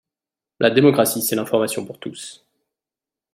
La 0.59 0.71
démocratie 0.71 1.21
c’est 1.21 1.35
l’information 1.35 1.85
pour 1.85 1.99
tous. 1.99 2.43